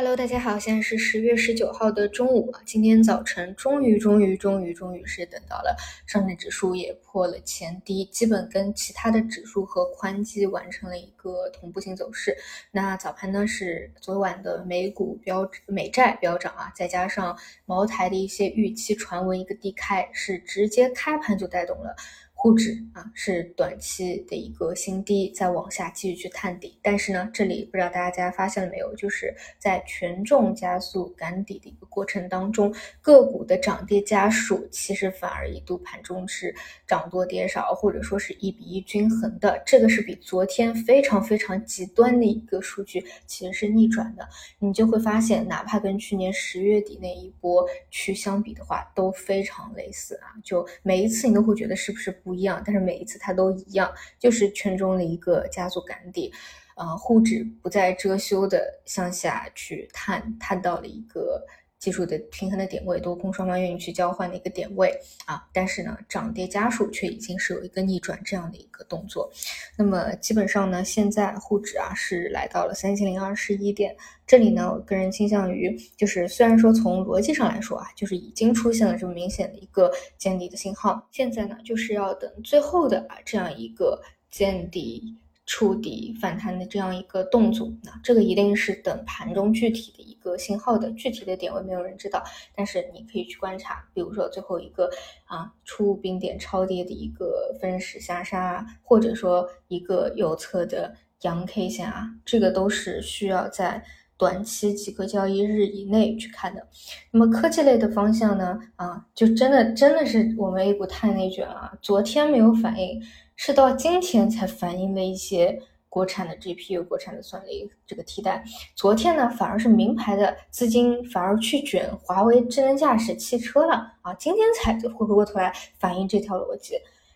[0.00, 2.62] Hello，大家好，现在是十月十九号的中午啊。
[2.64, 5.76] 今天早晨终于终于终于终于是等到了
[6.06, 12.34] 上证指数也破了前低，基本跟其他的指数和宽基完成了一个同步性走势。
[12.70, 21.94] 那早盘呢是昨晚的美股标美债飙涨啊，再加上茅台的一些预期传闻一个低开，是直接开盘就带动了。
[22.42, 36.54] 沪指啊是短期的一个新低，再往下继续去探底，但是呢，这里不知道大家发现了没有，就是在权重加速赶底的一个过程当中，个股的涨跌家数其实反而一度盘中是
[36.86, 44.26] 涨多跌少，或者说是一比一均衡的，这个是比昨天非常非常极端的一个数据其实是逆转的，
[44.58, 52.29] 你就会发现，哪怕跟去年十月底那一波去相比的话，都非常类似啊，就每一次你都会觉得是不是不。
[52.30, 56.32] 不一样，但是每一次它都一样，就是圈中的一个加速感底，
[56.76, 61.44] 啊，沪指不再遮羞的向下去探，探到了一个
[61.80, 69.28] 技术的平衡的点位，多空双方愿意去交换的一个点位啊，但是呢，涨跌家数却已经是有一个逆转这样的一个动作，
[69.76, 73.96] 那么基本上呢，现在沪指啊是来到了三千零二十一点。
[74.26, 85.16] 这里呢，我个人倾向于，就是虽然说从逻辑上来说啊，就是已经出现了这么明显的一个见底的信号，现在呢，就是要等最后的啊这样一个见底
[85.50, 92.22] 触底反弹的这样一个动作，那这个一定是等盘中具体的一个信号的具体的点位，没有人知道，
[92.54, 94.88] 但是你可以去观察，比如说最后一个
[95.24, 103.82] 啊出冰点超跌的一个分时下杀，或者说一个右侧的阳 K 线啊，这个都是需要在。
[104.20, 106.68] 短期几个交易日以内去看的，
[107.10, 108.60] 那么科技类的方向呢？
[108.76, 111.78] 啊，就真的真的是我们 A 股太内卷了。
[111.80, 113.00] 昨天没有反应，
[113.42, 118.44] 是到今天才反映的一些国产的 GPU、国产的算力这个替代。
[118.74, 126.74] 昨天呢，反而是名牌的资金反而去卷华为智能驾驶汽车了啊，今天才会回过头来反映这条逻辑。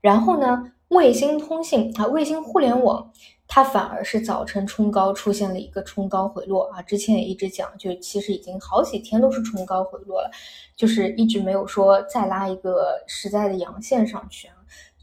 [0.00, 3.12] 然后呢，卫星通信啊，卫星互联网。
[3.48, 10.30] 它反而是早晨冲高出现了一个冲高回落啊，之前也一直讲，就其实已经好几天都是冲高回落了，
[10.74, 14.55] 就是一直没有说再拉一个实在的阳线上去啊，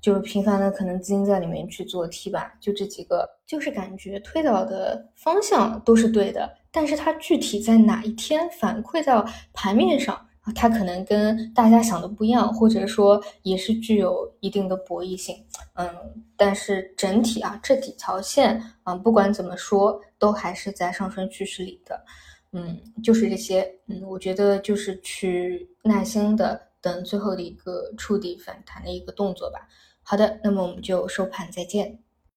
[0.04, 10.28] 就是频繁的可能资金在里面去做替板，就这几个，就是感觉推导的方向都是对的，但是它具体在哪一天反馈到盘面上？
[10.54, 15.34] 它可能跟大家想的不一样，或者说也是具有一定的博弈性，
[15.76, 15.90] 嗯，
[16.36, 22.04] 但是整体啊，这几条线啊，不管怎么说，都还是在上升趋势里的，
[22.52, 29.66] 嗯，就是这些，嗯，我觉得就是去耐心的等最后的一个触底反弹的一个动作吧。
[30.04, 32.00] 好的，那么我们就收盘再见。